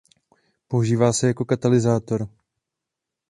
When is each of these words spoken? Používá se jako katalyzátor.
Používá 0.67 1.13
se 1.13 1.27
jako 1.27 1.45
katalyzátor. 1.45 2.27